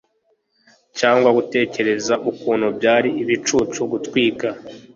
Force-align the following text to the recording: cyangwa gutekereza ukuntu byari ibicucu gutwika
cyangwa 0.99 1.29
gutekereza 1.37 2.13
ukuntu 2.31 2.67
byari 2.77 3.09
ibicucu 3.21 3.79
gutwika 3.91 4.47